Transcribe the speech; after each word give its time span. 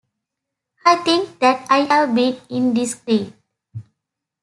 I 0.83 0.95
think 0.95 1.37
that 1.41 1.67
I 1.69 1.81
have 1.81 2.15
been 2.15 2.41
indiscreet. 2.49 3.33